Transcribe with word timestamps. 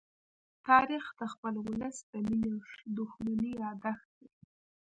تاریخ 0.67 1.05
د 1.19 1.21
خپل 1.33 1.53
ولس 1.65 1.97
د 2.11 2.13
مینې 2.25 2.49
او 2.55 2.61
دښمنۍ 2.97 3.51
يادښت 3.63 4.09
دی. 4.17 4.27